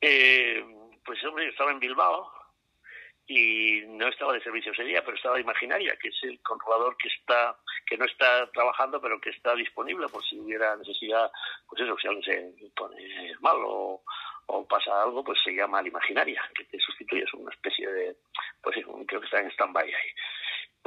[0.00, 0.64] Eh,
[1.04, 2.32] pues hombre, estaba en Bilbao
[3.26, 7.08] y no estaba de servicio ese día, pero estaba imaginaria, que es el controlador que
[7.08, 11.30] está que no está trabajando, pero que está disponible por si hubiera necesidad,
[11.68, 14.02] pues eso, si alguien se pone mal o,
[14.68, 18.16] pasa algo, pues se llama la imaginaria, que te sustituye, es una especie de,
[18.62, 20.10] pues creo que está en stand-by ahí,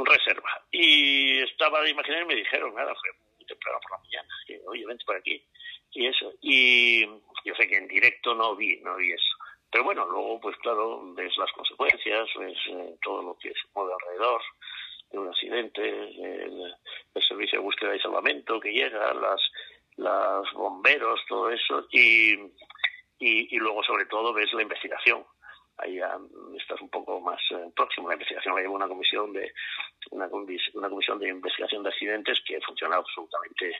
[0.05, 0.49] reserva.
[0.71, 4.61] Y estaba de imaginaria y me dijeron, nada, fue muy temprano por la mañana, que,
[4.67, 5.43] oye, vente por aquí,
[5.91, 6.33] y eso.
[6.41, 7.05] Y
[7.45, 9.39] yo sé que en directo no vi, no vi eso
[9.71, 13.93] pero bueno, luego, pues claro, ves las consecuencias, ves eh, todo lo que se mueve
[13.93, 14.41] alrededor
[15.11, 16.75] de un accidente, el,
[17.27, 19.39] servicio de búsqueda y salvamento que llega, las,
[19.97, 22.33] las bomberos, todo eso, y,
[23.19, 25.23] y, luego sobre todo ves la investigación.
[25.79, 25.99] Ahí
[26.57, 28.57] estás un poco más eh, próximo a la investigación.
[28.57, 29.53] Hay una comisión de
[30.11, 33.75] una, una comisión de investigación de accidentes que funciona absolutamente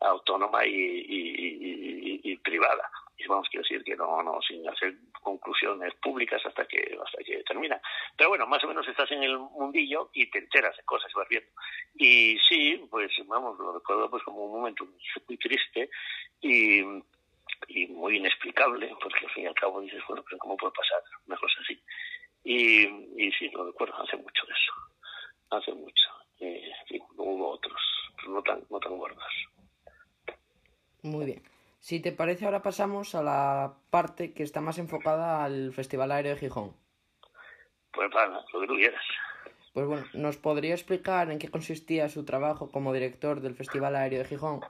[0.00, 2.90] autónoma y, y privada.
[3.16, 7.42] Y vamos quiero decir que no no sin hacer conclusiones públicas hasta que hasta que
[7.44, 7.80] termina.
[8.16, 11.18] Pero bueno más o menos estás en el mundillo y te enteras de cosas y
[11.18, 11.50] vas viendo.
[11.94, 14.86] Y sí pues vamos lo recuerdo pues como un momento
[15.28, 15.90] muy triste
[16.40, 16.82] y
[17.68, 21.02] y muy inexplicable porque al fin y al cabo dices bueno pero cómo puede pasar
[21.26, 21.82] una cosa así
[22.44, 22.82] y,
[23.16, 24.72] y sí lo recuerdo hace mucho de eso
[25.50, 27.80] hace mucho y, hubo otros
[28.16, 29.32] pero no tan no tan gordos
[31.02, 31.42] muy bien
[31.80, 36.34] si te parece, ahora pasamos a la parte que está más enfocada al Festival Aéreo
[36.34, 36.76] de Gijón.
[37.90, 39.02] Pues para, lo que tú quieras.
[39.72, 44.18] Pues bueno, ¿nos podría explicar en qué consistía su trabajo como director del Festival Aéreo
[44.18, 44.60] de Gijón?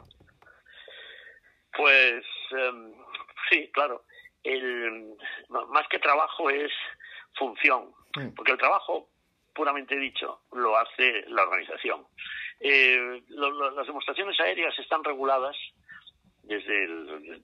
[1.76, 2.92] Pues em,
[3.50, 4.04] sí, claro.
[4.44, 5.16] El,
[5.48, 5.98] más que
[6.40, 6.72] trabajo es
[7.36, 8.34] función, mm.
[8.34, 9.08] porque el trabajo,
[9.54, 12.06] puramente dicho, lo hace la organización.
[12.60, 15.56] Eh, las demostraciones aéreas están reguladas
[16.42, 17.42] desde el,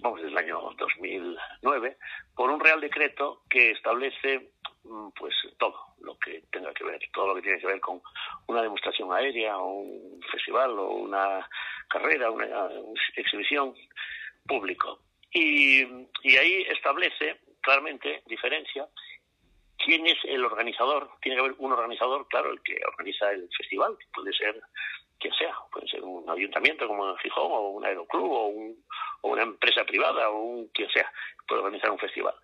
[0.00, 1.96] vamos, desde el año 2009
[2.34, 4.50] por un real decreto que establece
[4.84, 8.00] mm, pues todo lo que tenga que ver, todo lo que tiene que ver con
[8.46, 11.46] una demostración aérea o un festival o una
[11.88, 12.46] carrera, una,
[13.16, 13.74] exhibición
[14.46, 15.00] público.
[15.32, 15.82] Y,
[16.22, 18.86] y ahí establece claramente, diferencia,
[19.76, 21.10] quién es el organizador.
[21.20, 24.60] Tiene que haber un organizador, claro, el que organiza el festival, que puede ser
[25.18, 28.84] quien sea, puede ser un ayuntamiento como en Gijón o un aeroclub o, un,
[29.22, 31.10] o una empresa privada o un quien sea,
[31.48, 32.34] puede organizar un festival.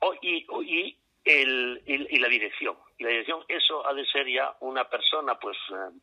[0.00, 2.76] O, y, y, el, y, la dirección.
[2.98, 5.98] Y la dirección, eso ha de ser ya una persona pues eh,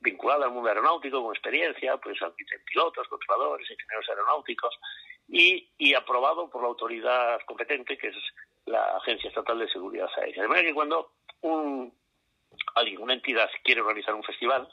[0.00, 2.18] vinculada al mundo aeronáutico, con experiencia, pues
[2.64, 4.74] pilotos, controladores, ingenieros aeronáuticos,
[5.30, 8.16] y, y aprobado por la autoridad competente, que es
[8.66, 10.42] la Agencia Estatal de Seguridad Aérea.
[10.42, 11.12] De manera que cuando
[11.42, 11.92] un,
[12.74, 14.68] alguien, una entidad quiere organizar un festival,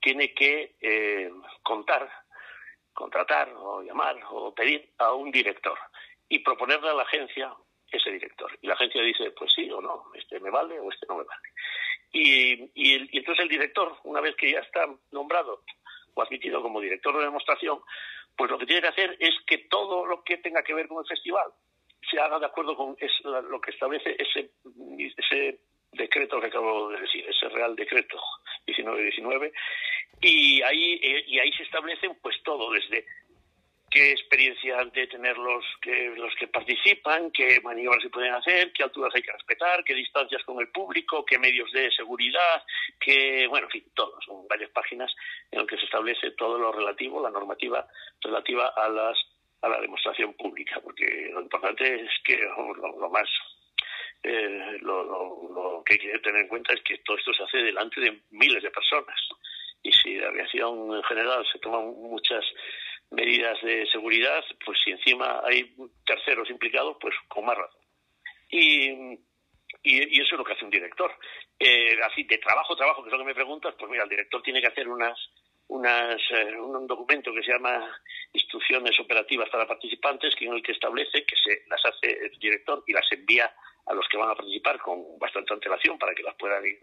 [0.00, 1.30] tiene que eh,
[1.62, 2.10] contar,
[2.92, 5.78] contratar o llamar o pedir a un director
[6.28, 7.54] y proponerle a la agencia
[7.90, 8.58] ese director.
[8.60, 11.24] Y la agencia dice, pues sí o no, este me vale o este no me
[11.24, 11.48] vale.
[12.12, 15.62] Y, y, entonces el director, una vez que ya está nombrado
[16.14, 17.80] o admitido como director de demostración,
[18.36, 20.98] pues lo que tiene que hacer es que todo lo que tenga que ver con
[21.02, 21.50] el festival
[22.10, 22.96] se haga de acuerdo con
[23.50, 24.50] lo que establece ese,
[25.16, 25.58] ese
[25.92, 28.16] decreto que acabo de decir, ese Real Decreto
[28.66, 29.52] 1919,
[30.20, 33.06] y ahí, eh, y ahí se establecen pues todo, desde
[33.90, 38.72] qué experiencia han de tener los que, los que participan, qué maniobras se pueden hacer,
[38.72, 42.62] qué alturas hay que respetar, qué distancias con el público, qué medios de seguridad,
[43.00, 44.18] qué, bueno, en fin, todo.
[44.22, 45.14] Son varias páginas
[45.50, 47.86] en las que se establece todo lo relativo, la normativa
[48.20, 49.16] relativa a las
[49.62, 53.26] a la demostración pública, porque lo importante es que lo más
[54.22, 58.00] eh, lo, que hay que tener en cuenta es que todo esto se hace delante
[58.00, 59.16] de miles de personas.
[59.82, 62.44] Y si la aviación en general se toman muchas
[63.16, 65.74] medidas de seguridad, pues si encima hay
[66.04, 67.80] terceros implicados, pues con más razón.
[68.50, 69.18] Y,
[69.82, 71.10] y, eso es lo que hace un director.
[71.58, 74.42] Eh, así, de trabajo, trabajo, que es lo que me preguntas, pues mira, el director
[74.42, 75.18] tiene que hacer unas
[75.68, 77.90] unas, eh, un documento que se llama
[78.32, 82.84] Instrucciones Operativas para Participantes, que en el que establece que se las hace el director
[82.86, 83.52] y las envía
[83.86, 86.78] a los que van a participar con bastante antelación para que las puedan ir,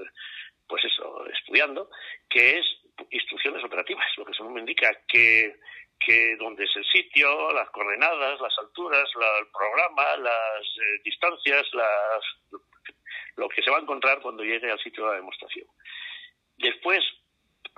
[0.68, 1.90] pues eso, estudiando,
[2.30, 2.66] que es
[3.10, 5.56] instrucciones operativas, lo que eso me indica que,
[6.06, 12.62] que dónde es el sitio, las coordenadas, las alturas, el programa, las eh, distancias, las,
[13.36, 15.68] lo que se va a encontrar cuando llegue al sitio de la demostración.
[16.58, 17.04] Después,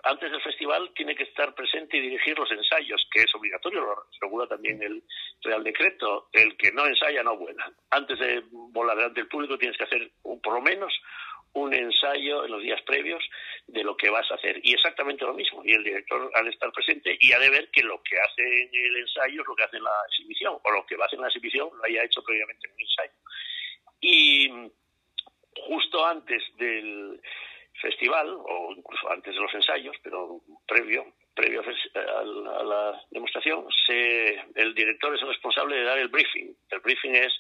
[0.04, 3.96] antes del festival tiene que estar presente y dirigir los ensayos, que es obligatorio, lo
[4.22, 5.04] regula también el
[5.42, 6.30] Real Decreto.
[6.32, 7.72] El que no ensaya no vuela.
[7.90, 10.94] Antes de volar delante del público tienes que hacer por lo menos
[11.56, 13.24] un ensayo en los días previos
[13.68, 14.60] de lo que vas a hacer.
[14.62, 15.62] Y exactamente lo mismo.
[15.64, 18.70] Y el director de estar presente y ha de ver que lo que hace en
[18.74, 21.18] el ensayo es lo que hace en la exhibición, o lo que va a hacer
[21.18, 23.14] en la exhibición lo haya hecho previamente en un ensayo.
[24.02, 24.50] Y
[25.62, 27.22] justo antes del
[27.82, 34.76] festival, o incluso antes de los ensayos, pero previo, previo a la demostración, se, el
[34.76, 36.54] director es el responsable de dar el briefing.
[36.70, 37.34] El briefing es,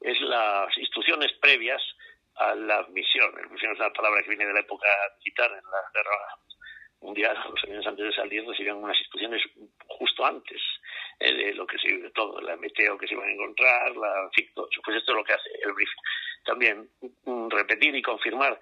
[0.00, 1.82] es las instrucciones previas
[2.38, 3.32] a la misión.
[3.38, 6.18] El briefing es una palabra que viene de la época militar, en la guerra
[7.00, 9.42] mundial, los años antes de salir recibían unas instrucciones
[9.86, 10.60] justo antes
[11.20, 14.30] eh, de lo que se de todo, la meteo que se iban a encontrar, la
[14.84, 16.02] pues esto es lo que hace el briefing.
[16.44, 16.88] También
[17.24, 18.58] mm, repetir y confirmar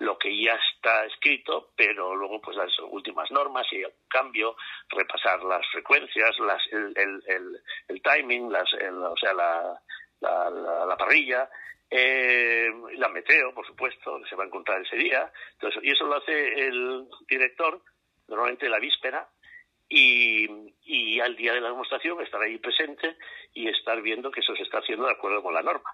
[0.00, 4.56] lo que ya está escrito, pero luego pues las últimas normas y el cambio,
[4.88, 9.78] repasar las frecuencias, las, el, el, el, timing, las, o sea, la,
[10.20, 10.50] la,
[10.86, 11.48] la, parrilla,
[11.90, 15.30] eh, la meteo, por supuesto, que se va a encontrar ese día.
[15.52, 17.80] Entonces, y eso lo hace el director,
[18.28, 19.28] normalmente la víspera,
[19.88, 20.48] y,
[20.84, 23.16] y al día de la demostración estar ahí presente
[23.52, 25.92] y estar viendo que eso se está haciendo de acuerdo con la norma.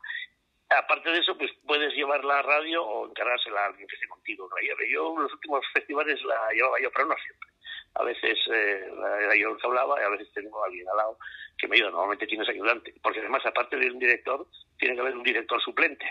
[0.68, 4.50] Aparte de eso, pues puedes llevar la radio o encargársela a alguien que esté contigo
[4.54, 4.90] la lleve.
[4.90, 7.48] Yo en los últimos festivales la llevaba yo, pero no siempre.
[7.94, 11.18] A veces eh, la, yo que hablaba y a veces tengo a alguien al lado
[11.56, 11.90] que me ayuda.
[11.90, 14.46] Normalmente tienes ayudante, porque además, aparte de un director,
[14.78, 16.06] tiene que haber un director suplente.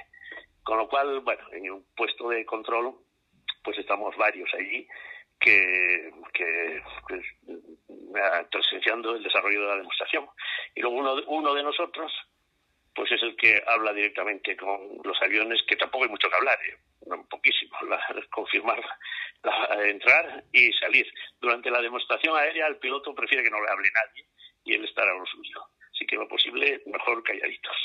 [0.63, 2.95] Con lo cual, bueno, en un puesto de control,
[3.63, 4.87] pues estamos varios allí
[5.39, 7.25] que, que pues,
[8.49, 10.27] presenciando el desarrollo de la demostración.
[10.73, 12.11] Y luego uno, uno de nosotros
[12.95, 16.57] pues es el que habla directamente con los aviones, que tampoco hay mucho que hablar,
[16.65, 16.77] ¿eh?
[17.29, 17.75] poquísimo,
[18.31, 18.81] confirmar,
[19.83, 21.05] entrar y salir.
[21.41, 24.25] Durante la demostración aérea el piloto prefiere que no le hable nadie
[24.65, 25.61] y él estará a lo suyo.
[25.93, 27.75] Así que lo posible, mejor calladitos.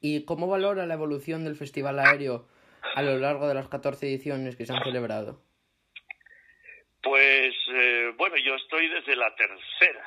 [0.00, 2.48] ¿Y cómo valora la evolución del Festival Aéreo
[2.96, 5.44] a lo largo de las 14 ediciones que se han celebrado?
[7.02, 10.04] Pues eh, bueno, yo estoy desde la tercera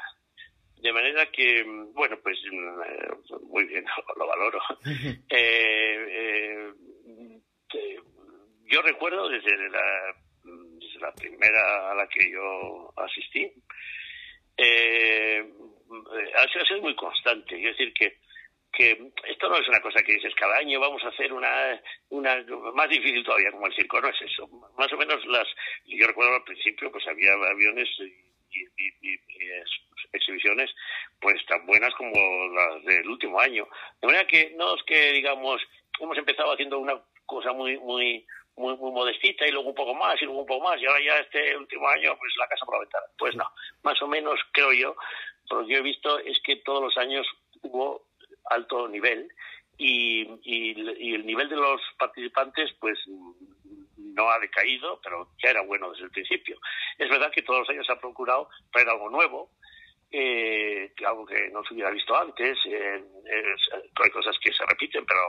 [0.85, 3.85] de manera que, bueno, pues eh, muy bien,
[4.17, 4.59] lo valoro.
[5.29, 6.71] Eh,
[7.73, 7.99] eh,
[8.65, 13.51] yo recuerdo desde la, desde la primera a la que yo asistí,
[14.57, 17.55] ha sido muy constante.
[17.55, 18.17] Es decir, que
[18.75, 22.43] que esto no es una cosa que dices cada año vamos a hacer una, una
[22.73, 24.47] más difícil todavía como el circo, no es eso.
[24.77, 25.47] Más o menos las,
[25.85, 29.19] yo recuerdo al principio pues había aviones y, y,
[30.11, 30.69] exhibiciones
[31.19, 32.11] pues tan buenas como
[32.49, 33.67] las del último año.
[34.01, 35.61] De manera que no es que digamos
[35.99, 38.25] hemos empezado haciendo una cosa muy muy
[38.57, 41.03] muy muy modestita y luego un poco más y luego un poco más y ahora
[41.03, 43.05] ya este último año pues la casa por la ventana.
[43.17, 43.45] Pues no,
[43.83, 44.95] más o menos creo yo,
[45.49, 47.27] lo que yo he visto es que todos los años
[47.61, 48.07] hubo
[48.45, 49.27] alto nivel
[49.77, 52.97] y, y, y el nivel de los participantes pues
[54.15, 56.57] no ha decaído, pero ya era bueno desde el principio.
[56.97, 59.51] Es verdad que todos los años se ha procurado traer algo nuevo,
[60.17, 62.57] eh, algo que no se hubiera visto antes.
[62.65, 63.03] Eh,
[63.95, 65.21] hay cosas que se repiten, pero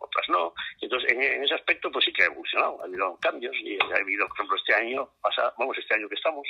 [0.00, 0.52] otras no.
[0.80, 2.80] Entonces, en, ese aspecto, pues sí que ha evolucionado.
[2.80, 6.16] Ha habido cambios y ha habido, por ejemplo, este año, pasa, vamos, este año que
[6.16, 6.46] estamos,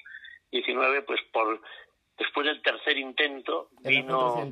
[0.51, 1.61] 19, pues por
[2.19, 4.51] después del tercer intento vino,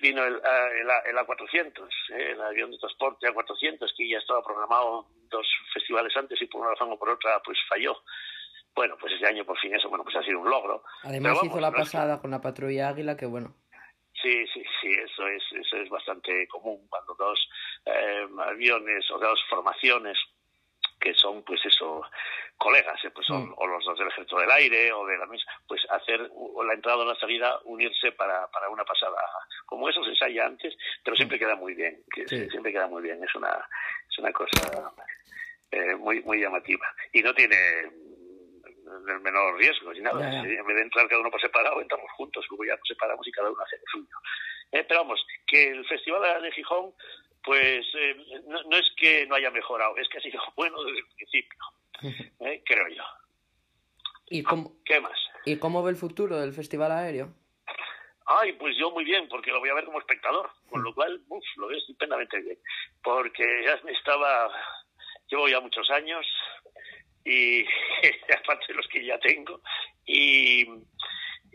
[0.00, 5.46] vino el, el, A400, eh, el avión de transporte A400, que ya estaba programado dos
[5.74, 8.02] festivales antes y por una razón o por otra pues falló.
[8.76, 10.84] Bueno, pues este año por fin eso, bueno, pues ha sido un logro.
[11.02, 13.54] Además hizo la pasada con la patrulla Águila, que bueno.
[14.22, 17.48] Sí, sí, sí, eso es, eso es bastante común cuando dos
[17.86, 20.18] eh, aviones o dos formaciones
[21.00, 22.02] que son pues eso
[22.56, 23.54] colegas eh, pues son mm.
[23.56, 27.02] o los dos del ejército del aire o de la misma pues hacer la entrada
[27.02, 29.18] o la salida unirse para, para una pasada
[29.66, 30.74] como eso se ensaya antes
[31.04, 31.16] pero mm.
[31.18, 33.68] siempre queda muy bien que siempre queda muy bien es una
[34.10, 34.92] es una cosa
[35.70, 37.56] eh, muy muy llamativa y no tiene
[38.86, 42.44] el menor riesgo ni nada en vez de entrar cada uno por separado entramos juntos
[42.50, 44.16] luego ya nos separamos y cada uno hace lo suyo
[44.72, 46.92] eh, pero vamos que el festival de Gijón
[47.46, 48.16] pues eh,
[48.48, 51.58] no, es que no haya mejorado, es que ha sido bueno desde el principio,
[52.40, 52.62] ¿eh?
[52.66, 53.04] creo yo.
[54.28, 55.16] ¿Y cómo, ¿Qué más?
[55.44, 57.32] ¿Y cómo ve el futuro del Festival Aéreo?
[58.26, 61.22] Ay, pues yo muy bien, porque lo voy a ver como espectador, con lo cual
[61.28, 62.58] uf, lo veo estupendamente bien,
[63.04, 64.50] porque ya estaba,
[65.28, 66.26] llevo ya muchos años
[67.26, 67.64] y
[68.42, 69.60] aparte de los que ya tengo
[70.06, 70.64] y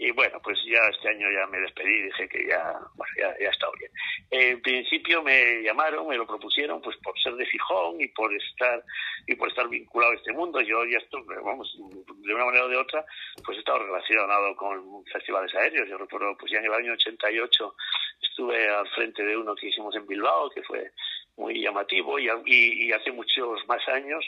[0.03, 3.51] y bueno, pues ya este año ya me despedí dije que ya, bueno, ya, ya
[3.51, 3.91] estado bien.
[4.31, 8.83] En principio me llamaron, me lo propusieron, pues por ser de Fijón y por estar
[9.27, 10.59] y por estar vinculado a este mundo.
[10.59, 11.77] Yo ya estoy, vamos,
[12.15, 13.05] de una manera o de otra,
[13.45, 15.87] pues he estado relacionado con festivales aéreos.
[15.87, 17.75] Yo recuerdo, pues ya en el año 88
[18.23, 20.91] estuve al frente de uno que hicimos en Bilbao, que fue
[21.37, 24.25] muy llamativo, y, y, y hace muchos más años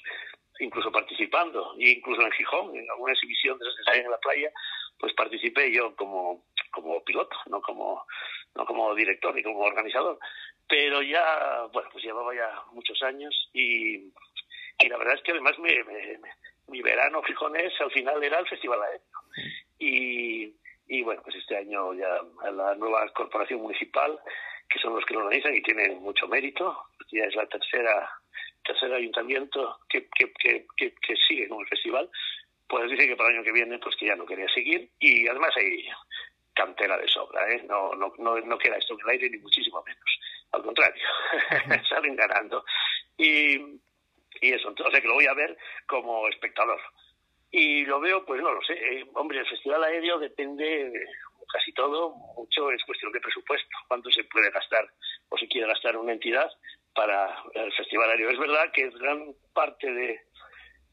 [0.59, 4.51] incluso participando, e incluso en Gijón, en alguna exhibición de esas que en la playa,
[4.99, 8.05] pues participé yo como, como piloto, no como,
[8.55, 10.19] no como director ni como organizador.
[10.67, 14.11] Pero ya, bueno, pues llevaba ya muchos años y,
[14.79, 19.01] y la verdad es que además mi verano gijonés al final era el Festival Aéreo.
[19.79, 20.55] Y,
[20.87, 24.19] y bueno, pues este año ya la nueva corporación municipal,
[24.69, 26.77] que son los que lo organizan y tienen mucho mérito,
[27.11, 28.09] ya es la tercera
[28.63, 32.09] tercer ayuntamiento que, que, que, que, sigue con el festival,
[32.67, 35.27] pues dice que para el año que viene pues que ya no quería seguir y
[35.27, 35.87] además hay
[36.53, 37.63] cantera de sobra, ¿eh?
[37.67, 40.19] no, no, no, no queda esto en el aire ni muchísimo menos,
[40.51, 41.03] al contrario,
[41.89, 42.63] salen ganando.
[43.17, 43.57] Y,
[44.41, 45.57] y eso, o sea que lo voy a ver
[45.87, 46.79] como espectador.
[47.51, 48.73] Y lo veo, pues no lo sé.
[48.73, 50.91] Eh, hombre, el Festival Aéreo depende
[51.53, 54.89] casi todo, mucho es cuestión de presupuesto, cuánto se puede gastar
[55.29, 56.49] o se quiere gastar una entidad
[56.93, 58.29] para el Festival Aéreo.
[58.29, 60.21] Es verdad que gran parte de,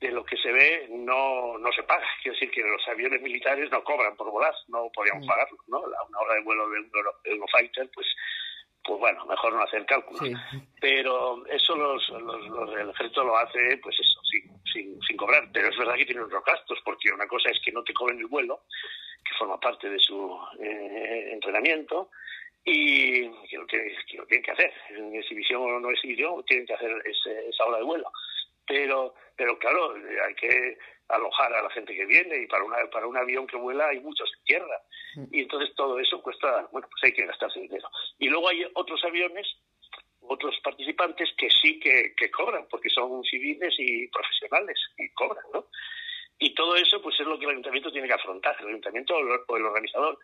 [0.00, 2.06] de lo que se ve no, no se paga.
[2.22, 5.28] Quiero decir que los aviones militares no cobran por volar, no podíamos mm.
[5.28, 5.80] pagarlo, ¿no?
[5.80, 6.90] una hora de vuelo de un
[7.24, 8.06] Eurofighter, pues
[8.82, 10.38] pues bueno, mejor no hacer cálculos.
[10.80, 15.48] Pero eso los, los, el ejército lo hace, pues eso, sin, sin, sin cobrar.
[15.52, 18.18] Pero es verdad que tiene unos gastos, porque una cosa es que no te cobren
[18.18, 18.62] el vuelo,
[19.24, 22.10] que forma parte de su eh, entrenamiento,
[22.64, 24.72] y que lo, que, lo tienen que hacer.
[24.90, 28.10] En exhibición o no exhibición, tienen que hacer esa hora de vuelo.
[28.66, 33.06] Pero, pero claro, hay que alojar a la gente que viene y para, una, para
[33.06, 34.82] un avión que vuela hay muchos en tierra.
[35.16, 35.24] Mm.
[35.32, 37.88] Y entonces todo eso cuesta, bueno, pues hay que gastarse dinero.
[38.18, 39.46] Y luego hay otros aviones,
[40.20, 45.66] otros participantes que sí que, que cobran, porque son civiles y profesionales y cobran, ¿no?
[46.38, 49.56] Y todo eso pues es lo que el ayuntamiento tiene que afrontar, el ayuntamiento o
[49.56, 50.18] el organizador.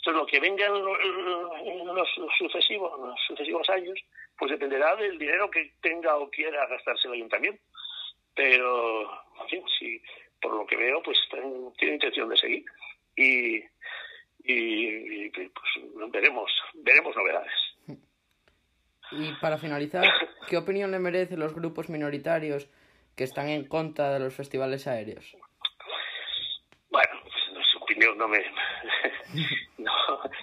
[0.00, 3.98] Entonces lo que venga en los sucesivos, los sucesivos años,
[4.38, 7.62] pues dependerá del dinero que tenga o quiera gastarse el ayuntamiento.
[8.34, 9.02] Pero,
[9.42, 10.02] en fin, si
[10.40, 11.18] por lo que veo, pues
[11.76, 12.64] tiene intención de seguir.
[13.14, 13.62] Y,
[14.44, 17.52] y, pues veremos, veremos novedades.
[19.12, 20.04] Y para finalizar,
[20.48, 22.70] ¿qué opinión le merecen los grupos minoritarios
[23.16, 25.36] que están en contra de los festivales aéreos?
[26.88, 27.19] Bueno,
[28.00, 28.38] opinión no me...
[29.78, 29.92] no,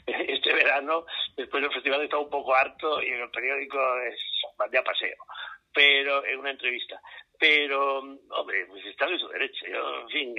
[0.06, 1.06] este verano,
[1.36, 4.20] después del festival, estaba un poco harto y en el periódico es
[4.72, 5.18] ya paseo,
[5.74, 7.00] pero en una entrevista
[7.40, 9.66] pero, hombre, pues están en su derecho.
[9.68, 10.36] Yo, en fin,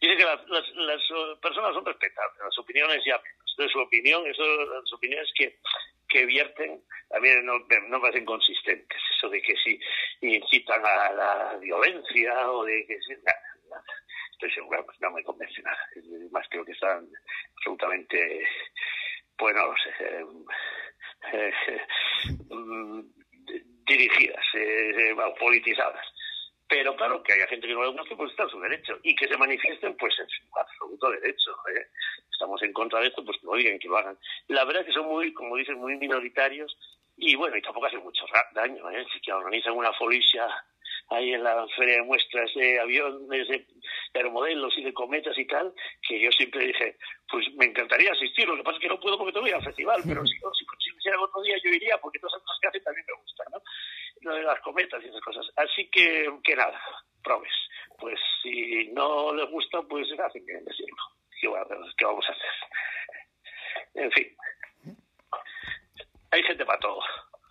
[0.00, 1.02] dice que las, las,
[1.40, 3.70] personas son respetables, las opiniones ya menos.
[3.70, 5.58] Su opinión, eso, las opiniones que,
[6.08, 8.98] que vierten también no, no me parecen consistentes.
[9.16, 9.78] Eso de que si
[10.22, 13.14] incitan a la violencia o de que si.
[14.42, 15.78] Estoy seguro, pues no me convence nada.
[16.32, 17.08] Más creo que están
[17.54, 18.44] absolutamente,
[19.38, 20.26] no lo sé, eh,
[21.32, 21.52] eh,
[22.50, 23.02] mm,
[23.86, 26.04] dirigidas, eh, politizadas.
[26.68, 28.98] Pero claro, que haya gente que no le guste, pues está en su derecho.
[29.04, 31.52] Y que se manifiesten, pues en su absoluto derecho.
[31.76, 31.86] ¿eh?
[32.32, 34.18] Estamos en contra de esto, pues que lo digan, que lo hagan.
[34.48, 36.76] La verdad es que son muy, como dicen, muy minoritarios.
[37.16, 38.24] Y bueno, y tampoco hacen mucho
[38.54, 38.90] daño.
[38.90, 39.06] ¿eh?
[39.12, 40.48] Si que organizan una folicia
[41.10, 43.66] ahí en la feria de muestras de aviones, de,
[44.14, 45.72] aeromodelos y de cometas y tal,
[46.06, 46.96] que yo siempre dije,
[47.30, 50.02] pues me encantaría asistir, lo que pasa es que no puedo porque tengo al festival,
[50.06, 52.84] pero si, si, si, si otro día yo iría porque todas las cosas que hacen
[52.84, 53.62] también me gustan, ¿no?
[54.22, 55.46] lo de las cometas y esas cosas.
[55.56, 56.80] Así que, que nada,
[57.22, 57.52] probes.
[57.98, 61.02] Pues si no les gusta, pues hacen que decirlo.
[61.40, 61.48] ¿Qué,
[61.96, 62.50] ¿Qué vamos a hacer?
[63.94, 64.36] En fin.
[66.30, 67.02] Hay gente para todo.